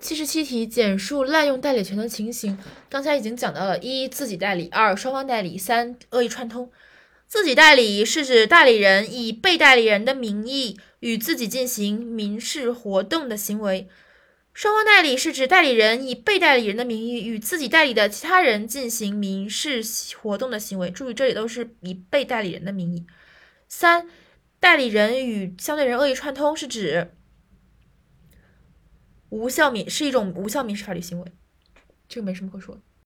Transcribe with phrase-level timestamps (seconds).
[0.00, 2.56] 七十七题，简述滥用代理权的情形。
[2.88, 6.70] 刚才已经讲到了：一、自己代理；二、双方代理；三、恶意串通。
[7.26, 13.88] 自己代理是指代理人以被代理人的名义与自己进行民事活动的行为；
[14.54, 19.82] 双方代理是指代理人以被代理人的名义与自己代理的其他人进行民事
[20.22, 20.90] 活动的行为。
[20.90, 23.04] 注意，这里都是以被代理人的名义。
[23.68, 24.08] 三、
[24.60, 27.10] 代理人与相对人恶意串通是指。
[29.30, 31.32] 无效民是一种无效民事法律行为，
[32.08, 32.78] 这个没什么可说。